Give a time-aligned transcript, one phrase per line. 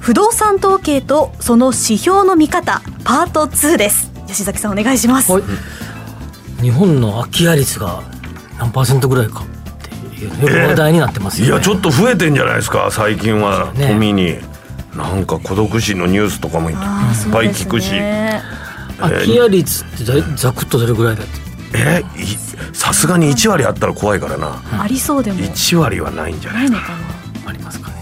[0.00, 4.10] 不動産統計とその指標の見方パート2です。
[4.26, 5.42] 吉崎さんお願いします、はい、
[6.62, 8.02] 日本の空き家率が
[8.58, 13.72] 何パーセントぐらいかっていう話題になってますよね、いやちょっと増えてんじゃないですか最近は。
[13.74, 13.88] ね。
[13.88, 14.38] 富に、
[14.94, 18.42] なんか孤独死のニュースとかもいっぱい聞くし、ね。
[18.98, 21.32] 空き家率ってざざくっとどれぐらいだって。
[21.74, 22.26] えい
[22.74, 24.62] さすがに1割あったら怖いからな。
[24.78, 25.38] ありそうでも。
[25.38, 26.64] 1割はないんじゃなな。
[26.64, 27.50] いいのかな。
[27.50, 27.99] ありますかね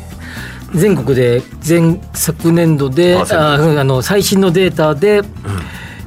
[0.74, 5.22] 全国で前昨年度でパーセントああの最新のデータで、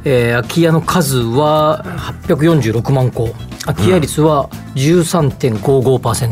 [0.03, 1.83] えー空き家の数は
[2.27, 3.27] 846万戸
[3.65, 6.31] 空き家率は13.55%、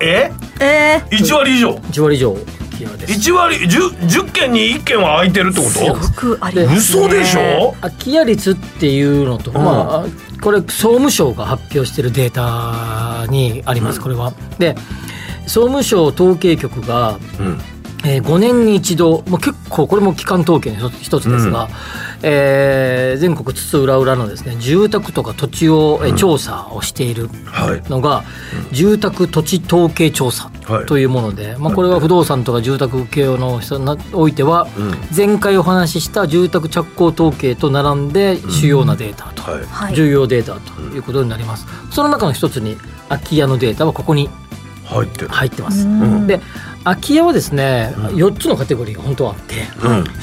[0.00, 0.32] え？
[0.60, 2.44] え1割以上？1割以上空
[2.78, 3.30] き家です。
[3.30, 5.66] 1割？10, 10件に1件は空いてるってこ
[6.00, 6.12] と？
[6.14, 7.04] くありますね。
[7.04, 7.74] 嘘でしょ？
[7.80, 10.06] 空き家率っていうのと、まあ
[10.42, 14.32] これ総務省が発表しているデータにあります、これは。
[14.58, 14.74] で
[15.46, 17.58] 総務省統計局が、うん。
[18.04, 21.68] えー5年に一度、まあ、結構これも基幹統計の一つですが、
[22.24, 27.82] えー全国津々浦々のですね住宅とか土地を、えー調査をしているはい。
[27.88, 28.24] のが、
[28.72, 30.86] 住宅土地統計調査はい。
[30.86, 34.66] というもので、まあ、これは不動産とか住宅系の人においては、
[35.16, 39.64] 前回お話しした住宅着工統計と並んで主要なデータと、はい。
[39.64, 39.94] はい。
[39.94, 41.66] 重要データということになります。
[41.92, 42.76] その中の一つに
[43.08, 44.28] 空き家のデータはここに
[44.92, 45.28] 入ってる。
[45.28, 45.86] 入ってます。
[45.86, 46.26] うん。
[46.26, 46.40] で
[46.84, 49.54] 空き家はですね、4つのカテゴリーが本当はあって、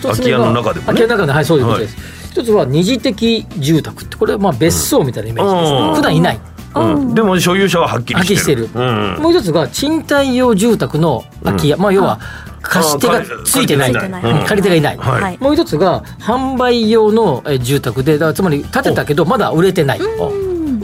[0.04, 0.94] 空き家の中でもね。
[0.94, 1.62] 空き家の中ではいそうい。
[1.62, 1.98] うことです。
[2.32, 5.96] 一つは二次的住宅ってこれはまあ別荘みたいなイメージです、うん。
[5.96, 6.40] 普段いない。
[6.76, 7.14] うん。
[7.16, 8.64] でも所有者ははっきりしてる。
[8.64, 8.86] はっきりしてる。
[9.16, 12.20] うんもう一つが賃貸用住宅の空き家、まあ要は
[12.62, 13.96] 貸し手がついてない。
[13.96, 14.24] あ借りてない。
[14.32, 14.46] うん。
[14.46, 20.00] 借り手がいない、もう一つが販売用のえー住宅でつまり建てたけどまだ売れてない、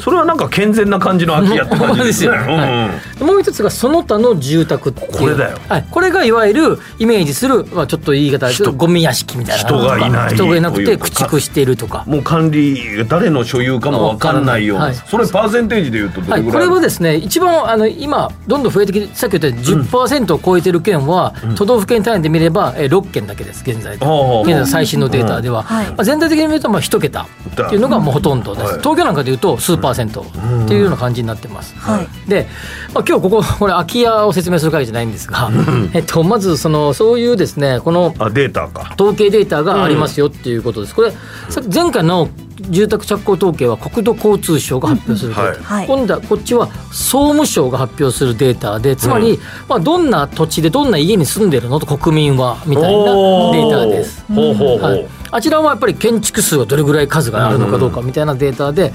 [0.02, 2.90] それはなんか健全な感じの空き家って感じですよ うんは
[3.20, 5.12] もう一つがその他の住宅っていう。
[5.12, 5.58] これだよ。
[5.68, 8.60] はい、これがいわゆるイメージする、まあ、ちょっと言い方です。
[8.60, 8.78] けど人。
[8.78, 9.64] ゴミ屋敷みたいな。
[9.64, 12.04] 人がいない人がいなくて駆逐しているとか。
[12.08, 14.96] もう管理誰の所有かも分からないような、はい。
[14.96, 24.02] それパーセンテージでいうとどはい、れぐらい、これはですね一番あの今どんどん増えてきてさっき言った10%を超えてる県は、都道府県単位で見ればえー6県だけです現在現
[24.46, 25.88] 在の最新のデータでは、はい。
[25.88, 28.80] まあ、全体的に見るとまあ1桁っていうのがもうほとんどです、はい。
[28.80, 32.30] 東京なんかでいうと数パーセントっていうような感じになってます、はい。
[32.30, 32.48] で、
[32.94, 35.52] まあ、今日こここれ空き家を説明する会じゃないんですが、
[35.94, 38.96] えっと、まずそのそういうですねこのあデータか。
[39.00, 40.96] 統計データがありますよっていうことです。
[40.96, 41.12] これ
[41.50, 42.30] さ前回の
[42.70, 45.64] 住宅着工統計は国土交通省が発表するデータ、うん。
[45.64, 45.88] はい。
[45.88, 53.04] 今度はこっちは総務省が発表するデータでつまり、まあ、どんな土地でどんな家に住んでるのと国民はみたいな
[53.52, 54.24] データです。
[54.34, 58.94] ほうほうほう、はい、あちらはやっぱり建築数がどれぐらい数があるのかどうかみたいなデータで、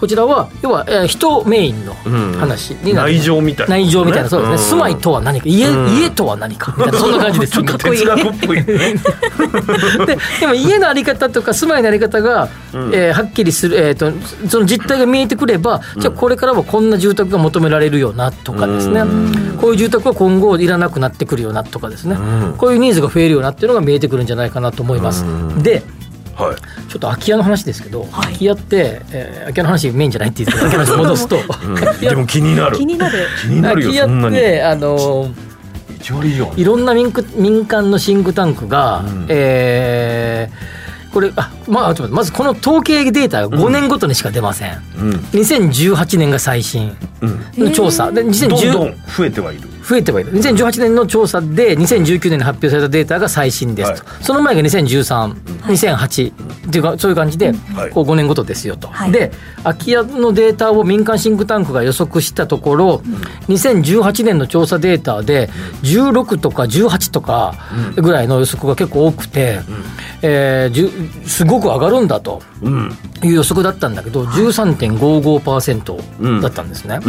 [0.00, 1.94] こちらは要は、えー人メインの
[2.38, 3.76] 話になる、内情みたいな。
[3.76, 4.58] 内情みたいなそうですね、ん。
[4.58, 5.46] 住まいとは何か。
[5.48, 5.66] 家,、
[6.00, 6.74] 家とは何か。
[6.76, 7.52] みたいなそんな感じです。
[7.52, 8.64] ちょっと哲学っぽいね。
[10.06, 12.48] ででも家のあり方とか住まいのあり方が、
[12.92, 14.12] えーはっきりする、えー、と
[14.48, 19.02] その実態が見えてくれば、じゃあこれからはこんな住宅が求められるよなとかですね、
[19.60, 22.16] こういう住宅は今後いらなくなってくるよなとかですね、
[22.56, 25.24] こういうニーズが増えるよなっていうのが見えてくるんじゃないかなと思います。
[25.62, 25.81] で
[26.34, 26.56] はい。
[26.56, 28.10] ちょっと空き家の話ですけど、はい。
[28.10, 31.38] 空き家って、えー空き家の話メインじゃないって言って空き家の話戻すと、
[31.74, 32.76] 空き家でも気になる。
[32.78, 33.26] 気になる。
[33.42, 34.36] 気になる空き家よそんなに。
[34.36, 35.28] ってあの
[35.98, 36.52] 1割以上。
[36.56, 40.82] いろんな民区民間のシンクタンクが、えー
[41.12, 45.10] これあまあちょっと待ってまずこの統計データが5年ごとにしか出ません、うん。
[45.32, 47.64] 2018年が最新うん。
[47.66, 50.32] の調査、でどんど2010ん増えてはいる増えてはいる。
[50.32, 56.32] 2018年の調査で2019年に発表されたデータが最新ですと、はその前が2013、2008
[56.68, 57.90] っていうかそういう感じで、はい。
[57.90, 59.12] こう5年ごとですよと、はい。
[59.12, 59.32] で
[59.64, 63.02] 空き家のデータを民間シンクタンクが予測したところ、
[63.48, 65.50] 2018年の調査データで
[65.82, 67.54] 16とか18とか
[67.96, 69.60] ぐらいの予測が結構多くて、
[70.22, 72.40] えーすごく上がるんだと。
[72.62, 72.96] うん。
[73.24, 77.00] いう予測だったんだけど13.55%だったんですね。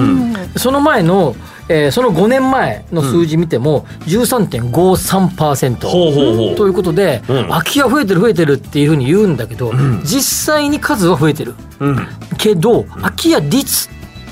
[0.57, 1.35] その前の、
[1.69, 6.55] えーその5年前の数字見ても13.53%、ほうほうほう。
[6.55, 7.47] ということで、うん。
[7.49, 9.71] 空き家増えてる増えてるっていうふうに言うんだけど、
[10.03, 10.21] 実
[10.55, 11.55] 際に数は増えてる。
[11.79, 12.07] うん。
[12.37, 13.89] けど空き家率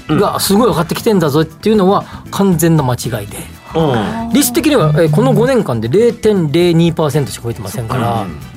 [0.10, 3.38] がすごい上がってきてんだぞっていうのは完全な間違いで。
[3.75, 4.34] うん。
[4.34, 8.50] 率的には、えーこの5年間で0.02%しか増えてませんから、え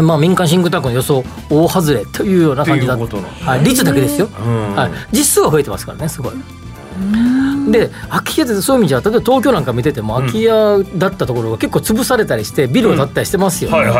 [0.00, 4.74] まあ、民間シンクタンクの予想大外れというような感じだっていうことなのはい、率だけですよ、ん。
[4.74, 6.34] はい、実数は増えてますからねすごい。
[7.70, 10.50] で空き家ってそういう意味じゃ例えば東京なんか見てても空き家
[10.96, 13.90] だったところが結構潰されたりしてビルが建ったりしてますよね、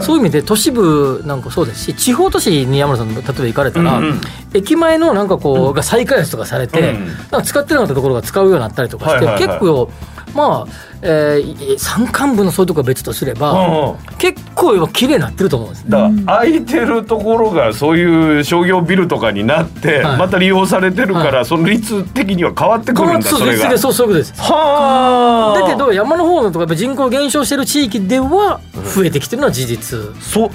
[0.00, 4.20] そういう意味で都市部なんかそうですし地方都市に山田さん例えば行かれたら、うんうん。
[4.54, 7.06] 駅前のなんかこう、が再開発とかされて、うん。
[7.06, 9.46] なんか使ってなかったところが使うようになったりとかして、はいはいはい。
[9.46, 9.90] 結構
[10.34, 10.72] まあ、
[11.02, 13.96] えー、山間部のそういうところは別とすれば、うんうん。
[14.18, 15.84] 結構今綺麗になってると思うんです。
[15.84, 15.90] ね。
[15.90, 20.18] だから空いてるところがそういう商業ビルとかになって、はい。
[20.18, 23.78] また利用されてるから、はその率的には変わってくるんだそうそれが。
[23.78, 24.40] そうそういうことです。
[24.40, 25.60] はあ。
[25.60, 28.60] だけど山の方のとかやっぱ人口減少してる地域では
[28.94, 29.98] 増えてきてるのは事実。
[30.20, 30.50] そ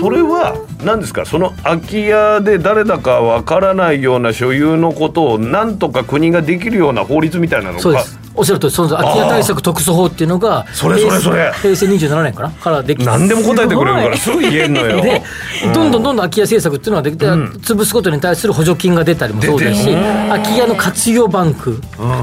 [0.00, 1.26] それは何ですか？
[1.26, 8.18] その空き家で誰だかわからないような所有のことをなんとか国ができるような法律みたいなのがそうです。
[8.40, 13.04] おっしゃるとり、その空き家対策特措法っていうのが、それそれそれ平成平成27年かなからできて。
[13.04, 15.00] 何でも答えてくれるからすぐ言えんのよ。
[15.04, 15.22] で、
[15.74, 19.94] どんどんどんどん空き家政策っていうのはできて、潰すことに対する補助金が出たりもそうですし、
[20.28, 21.78] 空き家の活用バンク、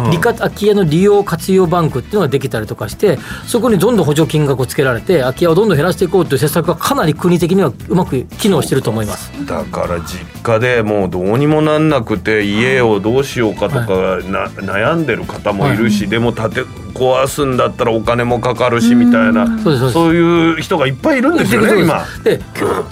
[0.10, 9.32] 利活空き家の利用活用バンクっていうのができたりとかして、そこにどんどん補助金がこうつけられて、空き家をどんどん減らしていこうという施策がかなり国的にはうまく機能してると思います。
[9.46, 13.86] だから実家でもうどうにもなんなくて家をどうしようかとか
[14.30, 16.62] な、悩んでる方もいるし、でも建て
[16.94, 19.46] 壊すんだったらお金もかかるしみたいな。
[19.46, 19.94] そうですそうです。
[19.94, 22.04] そういう人がいっぱいいるんですよね今。
[22.24, 22.42] で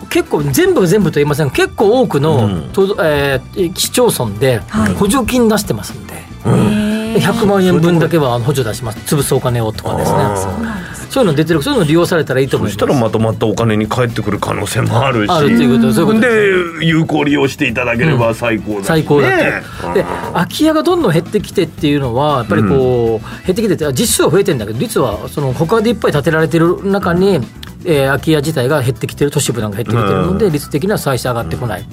[0.09, 4.93] 結構全部が全部と言いませんが結構多くの、とえー市町村ではい。
[4.93, 9.15] 補助金出してますんで、で100万円分だけは補助出します。
[9.15, 10.17] 潰すお金をとかですね
[11.15, 12.73] そういうの出てるそういうの利用されたらいいと思います。
[12.73, 15.31] そしたらまとまったお金に返ってくる可能性もあるし。
[15.31, 19.45] あるということそういうことで有効利用していただければ最高だし、ね最高だって、
[19.87, 20.03] うんで
[20.33, 27.35] 空き家がどんどん減ってきてっていうのはやっぱりこう、減ってきてて実数は増えてるんだけど実はその他でいっぱい建てられてる中に、
[27.85, 31.85] えー空き家自体が減ってきてる都市部なんか減ってきてるので、率的には最初上がってこない、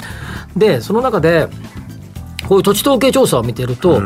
[0.56, 1.46] でその中で
[2.48, 4.02] こういう土地統計調査を見てると、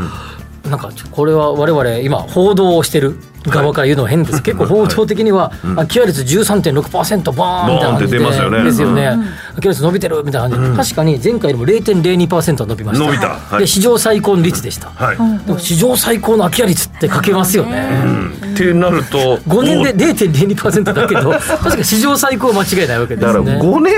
[0.68, 3.18] なんかこれは我々今報道をしてる
[3.50, 8.58] 側から言うのは変です、結構報道的には空き家率13.6%バーンみたいな感じボーンって出ますよね。
[8.58, 9.18] でですよね、
[9.50, 10.70] 空き家率伸びてるみたいな感じ。
[10.70, 13.06] で、確かに前回よりも0.02%伸びました。
[13.06, 13.28] 伸びた。
[13.28, 13.60] はい。
[13.60, 15.16] で史上最高の率でした、はい、
[15.46, 18.54] でも史上最高の空き家率って書けますよね、うん。
[18.54, 23.94] ってなると5年で0.02%だけど確か史上最高は間違いないわけでだからすね5年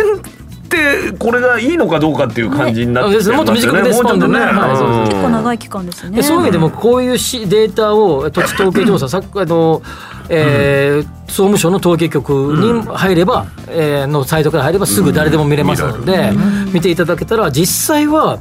[0.68, 3.82] ってこれがいいのかどうかっていう感じになってもっとますよね。
[3.82, 4.38] 短くスパンでね。
[4.38, 6.16] 結構長い期間ですね。
[6.16, 9.82] でそういう意味でもこういうしデータを土地統計調査さっきあの、
[10.28, 16.32] えー総務省の統計局に入れば、えーのサイトから入ればすぐ誰でも見れますので、
[16.72, 18.38] 見ていただけたら実際は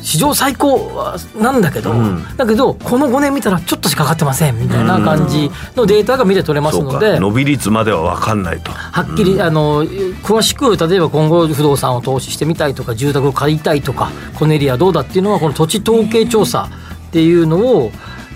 [0.00, 1.92] 史上最高なんだけど、
[2.36, 7.14] だけどこの5年見たらちょっとしかかかってませんみたいな感じのデータが見て取れますので。
[7.14, 7.20] か。
[7.20, 8.70] 伸び率までは分かんないと。
[8.70, 16.68] はっきり、あの詳しく例えば今後不動産を投資してみたいとか住宅を買いたいとかこのエリアどうだっていうのはこの土地統計調査
[17.08, 17.90] っていうのを、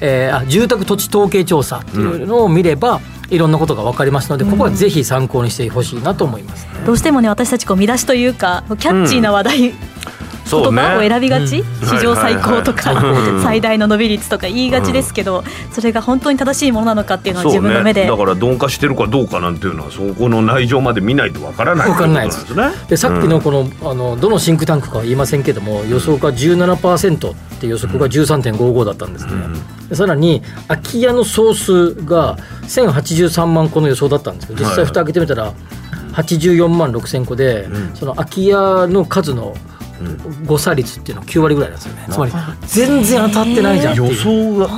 [0.05, 6.67] えーあ住宅土地統計調査っていうのを見れば、いろんなことが分かりますのでここはぜひ参考にしてほしいなと思います。
[6.85, 9.75] どうしてもね私たちこう見出しというかキャッチーな話題、
[10.45, 11.09] そう言葉をね。
[11.09, 11.89] 選びがち、うん。
[11.89, 22.71] 史上最高とか、はいはいはい最大の伸び率とか言いがちですけど、それが本当に正しいものなのかっていうのは自分の目で、ねだから鈍化してるかどうかなんていうのはそこの内情まで見ないと分からないわからないですね。
[22.89, 29.33] でさっきのこの,、あのどのシンクタンクかは言いませんけども予想が17%って予測が13.55だったんですね、
[29.84, 34.75] でさらに空き家の総数が1083万個の予想だったんですけど実はい。
[34.77, 35.53] 際蓋開けてみたら
[36.13, 39.55] 84万6千個で、その空き家の数の
[40.47, 42.07] 誤差率っていうのは9割ぐらいなんですよね。
[42.11, 42.33] つまり
[42.67, 44.69] 全然当たってないじゃん予想が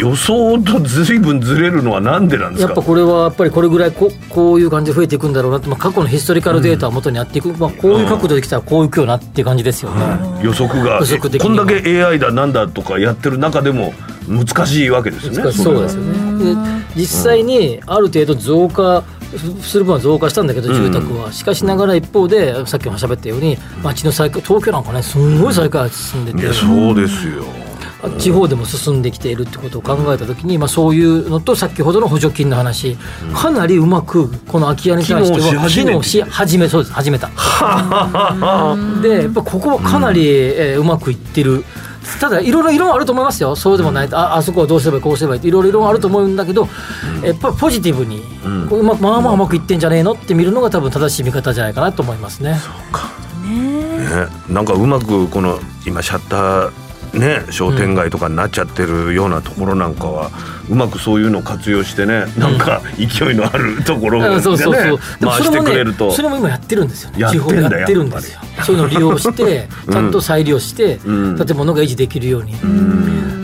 [0.00, 2.74] 予想とずいぶんずれるのはなんでなんですか？
[2.74, 10.00] やっぱこれはやっぱりこれぐらいここういう感じで増えていくんだろうなって、まあ、過去のヒストリカルデータを元にやっていく、まあ、こういう角度できたらこういくよなっていう感じですよね。
[10.44, 13.94] 予測が予測的にこんだけ AI だなんだとかやってる中でも
[14.28, 15.52] 難しいわけですよね。
[15.52, 16.54] そうですよね。
[16.54, 16.54] で
[16.96, 19.02] 実際にある程度増加
[19.62, 26.52] する分は増加したんだけど住宅は、しかしながら一方でさっきも喋ったように街の再開東京なんかねすんごい再開発進んでて。
[26.52, 27.44] そうですよ。
[28.18, 32.98] 地方でも進んできているってことを考えたときに、まあ、そういうのと先ほどの補助金の話、
[33.34, 37.30] かなりうまくこの空き家に対しては機能し始めそうです始めた。
[39.00, 41.64] でやっぱここはかなり、えーうまくいってる。
[42.20, 43.56] ただいろいろいろいろあると思いますよ。
[43.56, 44.08] そうでもない。
[44.08, 45.48] とああそこはどうすればこうすればいいって。
[45.48, 46.68] いろいろいろあると思うんだけど、
[47.22, 48.22] やっぱりポジティブに、
[48.68, 52.60] こううままあまあうまくいってんじゃねえのって見るのが多分正しい見方じゃないかなと思いますね。
[53.44, 56.83] ね、なんかうまくこの今シャッター
[57.18, 60.30] ね商店街とかになっちゃってるようなところなんかは、
[60.68, 64.42] うまくそういうのを活用してねなんか勢いのあるところでね、うん。
[64.42, 64.98] そうそうそう。
[65.20, 67.18] 回してそれもくれるとねそれも今やってるんですよね。
[67.30, 68.40] 地方でやってるんですよ。
[68.64, 71.46] そういうのを利用してちゃんと再利用してうん。
[71.46, 72.54] 建物が維持できるように、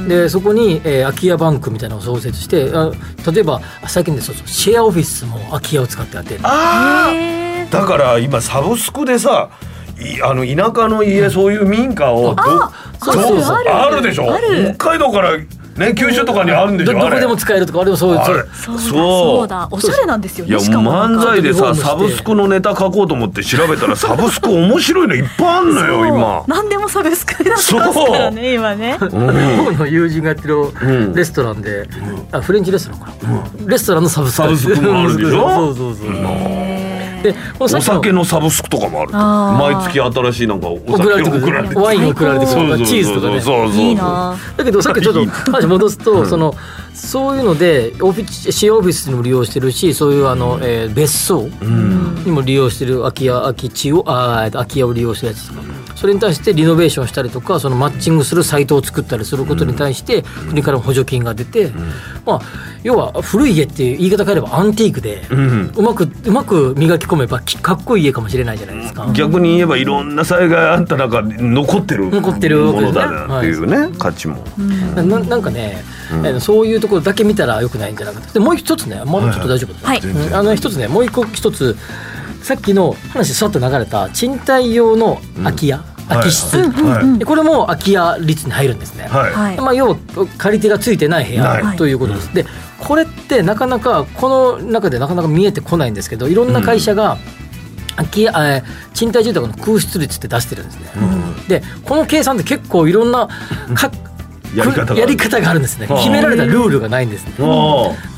[0.08, 2.90] でそこに、えー空き家バンクみたいなのを創設してあ
[3.30, 9.69] 例えば最近でそうそうシェアオフィスも空き家を使ってやってるあへあだから今サブスクでさい
[10.22, 12.42] あの田舎の家、そういう民家をど
[13.12, 13.74] そうそうある。
[13.74, 14.26] あるでしょ？
[14.76, 16.92] 北海道からね九州とかにあるんでしょ？
[16.92, 18.42] あれどどこでも使えるとかあれもそういうあれ。
[18.52, 19.48] そうそう。
[19.48, 19.68] だ。
[19.70, 26.42] おしゃれなんですよいやねしかもなんか漫才でさサブスクのネタ書こうと思って調べたら サブスク面白いのいっぱいあんのよ今。
[26.46, 29.10] 何でもサブスクになってますからね今ねうん。
[29.64, 30.56] 僕の友人がやってる
[31.10, 31.14] ん。
[31.14, 31.88] レストランで、
[32.32, 34.42] あフレンチレストランかな、レストランのサブスク。
[34.42, 35.48] サブスクもあるでしょ？
[35.54, 36.89] そうそうそう
[37.22, 41.42] でお酒のサブスクとかもある毎月新しいなんかお送酒られてくる。
[41.42, 42.86] 送られてワイン送られてくる。
[42.86, 43.40] チーズとかね。
[43.40, 43.82] そうそうそうそう。
[43.82, 44.36] いいな。
[44.56, 46.54] だけどさっきちょっと話戻すと、その
[46.94, 51.48] そういうのでオフィスシェアオフィスにも利用してるしそういうあの、えー別荘
[52.24, 55.60] にも利用してる空き家空き地をあ空き家を利用してるやつとか
[56.00, 61.70] それに対してリノベーションしたりとかそのマッチングするサイトを作ったりすることに対して国からも補助金が出て、
[62.24, 62.40] まあ
[62.82, 65.72] 要は古い家っていう言い方変えればアンティークで、ん。
[65.76, 69.12] うまくうまく磨き込めばきかっこいい家かもしれないじゃないですか。
[69.12, 74.42] 逆に言えばいろんな災害あった中残ってる残ってるわけものだなっていうね価値も。
[74.96, 79.98] ななんかね、えーそういうところだけ見たらよくないんじゃないかとでもう一つねもうちょっと大丈夫、はい。
[80.00, 80.34] うん。
[80.34, 81.76] あの一つねもう一個一つ
[82.42, 85.78] さっきの話さっと流れた賃貸用の空き家、
[86.10, 89.32] 空き室、はいでこれも空き家率に入るんですね、はい。
[89.32, 89.56] はい。
[89.56, 89.96] まあ、要は
[90.38, 92.34] 借り手がついてない部屋ということです。
[92.34, 92.44] で
[92.78, 97.18] これってなかなかこの中でなかなか見えてこないんですけどいろんな会社が、
[97.96, 98.64] 空き家えー
[98.94, 100.86] 賃貸住宅の空室率って出してるんですね。
[101.48, 103.28] でこの計算って結構いろんな
[103.74, 103.90] か
[104.54, 105.86] やり方があるやり方があるんですね。
[105.86, 105.98] はあ。
[105.98, 107.32] 決められたルールがないんですね。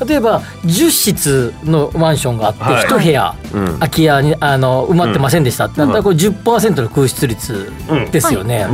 [0.07, 2.85] 例えば10室のマンションがあってはい。
[2.85, 3.73] 1部屋、うん。
[3.79, 7.71] 空き家にあの埋まってませんでしたってなったらこれ10%の空室率
[8.11, 8.67] ですよね。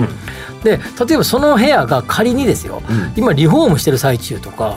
[0.63, 2.81] で例えばその部屋が仮にですよ、
[3.15, 4.75] 今リフォームしてる最中とか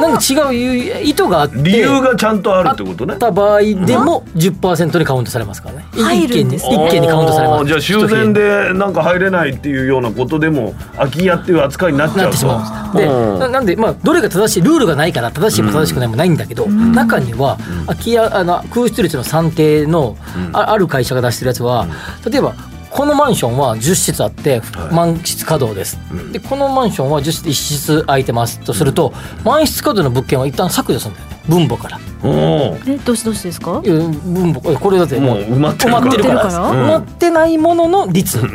[0.00, 3.14] なんか違う意図があって理由がちゃんとあるってことね。
[3.14, 5.84] あった場合でも10%にカウントされますからね。
[5.92, 7.66] 入一件にるんですね一件にカウントされます。
[7.66, 12.22] じゃあ修繕でなんか入れないっていうようなことでも空き家っていう扱いになっちゃうと。
[12.22, 13.38] なってしまうんです。
[13.40, 20.16] ななんでまあどれが正しいルールがないから正しいも正しくないもないんだけど、中には空き家あの空室率の算定の
[20.52, 21.86] あある会社が出してるやつは
[22.30, 22.54] 例えば
[22.90, 24.60] このマンションは10室あって
[24.92, 25.98] 満室稼働です、
[26.32, 28.60] でこのマンションは10室1室空いてます。
[28.60, 29.12] とすると、
[29.44, 31.38] 満室稼働の物件は一旦削除するんだよね。
[31.48, 31.98] 分母から。
[32.24, 33.80] えどうしどうしですか？
[33.80, 34.78] 分母。
[34.78, 36.50] これだってもう埋まってるから。
[36.50, 38.38] 埋まってないものの率。
[38.38, 38.46] って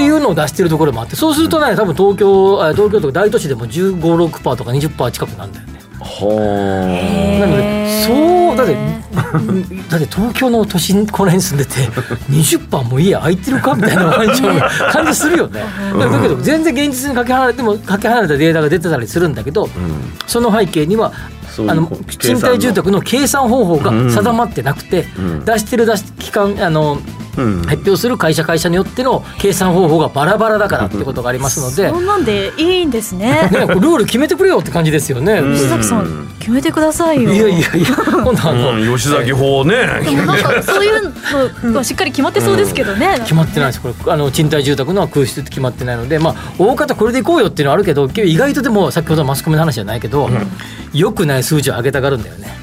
[0.00, 5.78] いうのを出してるところもあってそうするとね多分東京あ東京とか大都市でも1 5 6とか20%近くなんだよね。
[6.00, 6.06] は
[7.40, 8.12] なのでそ
[8.54, 8.76] うだって
[9.90, 11.88] だって東京の都心この辺に住んでて
[12.30, 14.42] 20%も家空いてるかみたいな感じ
[14.92, 15.62] 感じするよね。
[15.98, 19.68] だけど全然現実にかけ離れてもかけ離れたデータが出てたりするんだけど、
[20.26, 21.12] その背景には
[21.66, 25.44] あの賃貸住宅の計算方法が定まってなくて、ん。
[25.44, 33.48] 出してる出し期間あの、うん発表する会社会社によっての計算方法がバラバラだからってことがありますので、そんなんでいいんですね。
[33.52, 35.40] ね、ルール決めてくれよって感じですよね。
[35.54, 37.32] 吉崎さん決めてくださいよ。
[37.32, 38.96] いやいやいや今度あの、うん。
[38.96, 39.74] 吉崎法ね。
[40.04, 41.12] でもなんかそういう
[41.64, 43.80] のがしっかり決まってそうですけどね、決まってないです。
[43.80, 50.28] これあの賃貸住宅の空室って決まってないのでまあ大方これでいこうよっていうのはあるけど意外とでも先ほどのマスコミの話じゃないけど、
[50.92, 52.58] 良くない数字を上げたがるんだよね。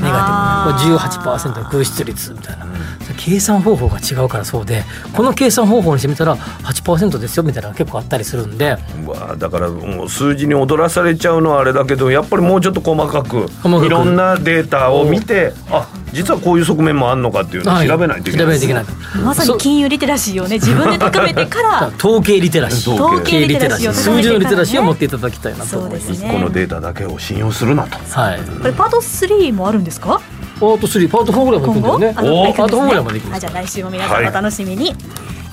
[0.00, 2.66] ネガティブこれ18%の空室率みたいな、
[3.16, 8.76] 計算方法が違うからそうでこの計算方法にしてみたら8%ですよみたいなのが結構あったりするんで。
[9.06, 13.86] うわだからもう数字に踊らされちゃうのはあれだけどやっぱりもうちょっと細かく細かく。
[13.86, 18.84] いろんなデータを見てあ実はこういう側面もあんのかっていうのを調べないといけない、調べないといけない。
[19.24, 22.94] まさに金融リテラシーをね 自分で高めてから統計リテラシー。
[22.94, 23.46] 統計。
[23.48, 26.14] リテラシー数字のリテラシーを持っていただきたいなと思います。
[26.14, 26.30] すね。
[26.32, 27.98] このデータだけを信用するなと。
[28.10, 28.38] はい。
[28.60, 30.20] これパート3もあるんですか？
[30.60, 32.14] パート3パート4ぐらいまで行くんだよね。
[32.14, 32.20] 今後？
[32.20, 32.88] あのおパート4行くんですね。
[32.88, 34.94] ぐらいまで行きますあじゃあ来週も皆さんお楽しみに、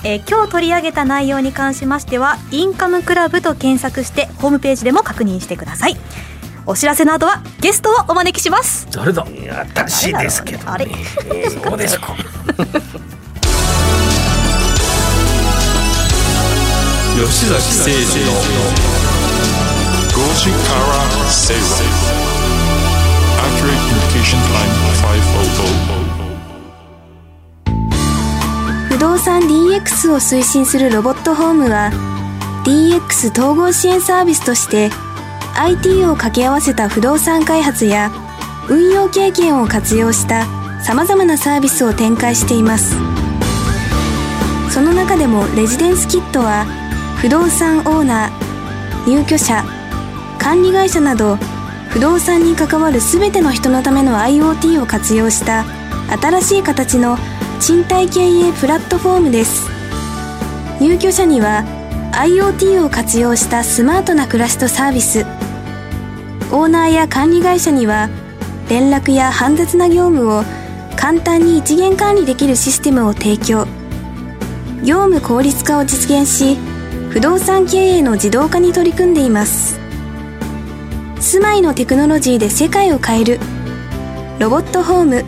[0.04, 5.96] えー今日取り上げた内容に関しましてはインカムクラブと検索してホームページでも確認してください。
[6.66, 8.86] お知らせの後はゲストをお招きします。
[8.92, 9.26] 誰だ？
[9.28, 10.86] いや私ですけどあれ？
[10.86, 12.14] そうですか？
[17.14, 18.32] 吉崎誠二の
[20.12, 22.31] 5時から正論
[28.88, 31.90] 不動産 DX を推進するロボットホームは
[32.64, 34.90] DX 統合支援サービスとして
[35.56, 38.10] IT を掛け合わせた不動産開発や
[38.68, 40.46] 運用経験を活用した
[40.82, 42.96] さまざまなサービスを展開しています。
[44.72, 46.64] その中でもレジデンスキットは
[47.18, 49.62] 不動産オーナー入居者
[50.38, 51.36] 管理会社など
[51.92, 55.66] 不動産に関わる全ての人のための IoT を活用した
[56.22, 57.18] 新しい形の
[57.60, 59.68] 賃貸経営プラットフォームです。
[60.80, 61.64] 入居者には
[62.12, 65.26] IoT を活用したスマートな暮らしとサービス。
[66.50, 68.08] オーナーや管理会社には
[68.70, 70.44] 連絡や煩雑な業務を
[70.96, 73.66] 簡単に一元管理できるシステムを提供。
[74.82, 76.56] 業務効率化を実現し
[77.10, 79.81] 不動産経営の自動化に取り組んでいます。
[81.22, 83.38] 住まいのテクノロジーで世界を変える。
[84.40, 85.24] ロボットホーム